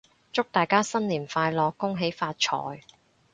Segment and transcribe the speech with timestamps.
[0.33, 1.71] 祝大家新年快樂！
[1.77, 2.81] 恭喜發財！